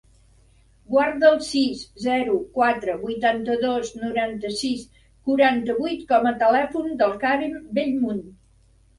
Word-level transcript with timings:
Guarda 0.91 1.25
el 1.31 1.35
sis, 1.47 1.81
zero, 2.05 2.37
quatre, 2.55 2.95
vuitanta-dos, 3.03 3.91
noranta-sis, 4.05 4.81
quaranta-vuit 5.27 6.01
com 6.13 6.25
a 6.31 6.33
telèfon 6.45 6.89
del 7.03 7.13
Karim 7.25 7.53
Bellmunt. 7.79 8.25